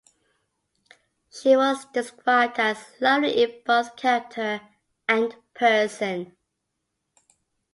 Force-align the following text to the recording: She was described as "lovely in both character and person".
She 1.29 1.55
was 1.55 1.85
described 1.93 2.57
as 2.59 2.83
"lovely 3.01 3.43
in 3.43 3.61
both 3.67 3.95
character 3.95 4.61
and 5.07 5.35
person". 5.53 6.35